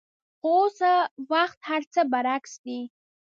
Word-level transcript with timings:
خو 0.39 0.51
اوس 0.61 0.77
وخت 1.31 1.59
هرڅه 1.69 2.01
برعکس 2.11 2.53
دي. 2.65 2.79